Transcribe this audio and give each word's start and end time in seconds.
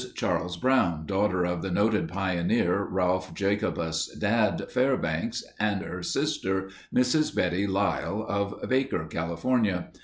Charles 0.15 0.57
Brown, 0.57 1.05
daughter 1.05 1.43
of 1.45 1.61
the 1.61 1.69
noted 1.69 2.07
pioneer, 2.07 2.81
Ralph 2.83 3.35
Jacobus 3.35 4.07
(Dad) 4.17 4.65
Fairbanks 4.71 5.43
and 5.59 5.83
her 5.83 6.01
sister, 6.01 6.71
Mrs. 6.91 7.35
Bettie 7.35 7.67
Lisle, 7.67 8.25
of 8.27 8.67
Baker, 8.67 9.05
California. 9.05 9.89